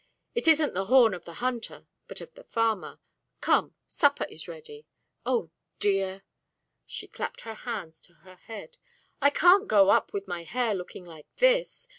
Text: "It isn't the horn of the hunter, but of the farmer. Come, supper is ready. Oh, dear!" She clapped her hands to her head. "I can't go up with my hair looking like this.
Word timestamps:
"It 0.33 0.47
isn't 0.47 0.73
the 0.73 0.85
horn 0.85 1.13
of 1.13 1.25
the 1.25 1.35
hunter, 1.45 1.85
but 2.07 2.21
of 2.21 2.33
the 2.33 2.43
farmer. 2.43 2.99
Come, 3.39 3.75
supper 3.85 4.25
is 4.27 4.47
ready. 4.47 4.87
Oh, 5.27 5.51
dear!" 5.79 6.23
She 6.87 7.07
clapped 7.07 7.41
her 7.41 7.53
hands 7.53 8.01
to 8.07 8.13
her 8.25 8.37
head. 8.37 8.79
"I 9.21 9.29
can't 9.29 9.67
go 9.67 9.91
up 9.91 10.11
with 10.11 10.27
my 10.27 10.41
hair 10.43 10.73
looking 10.73 11.05
like 11.05 11.27
this. 11.35 11.87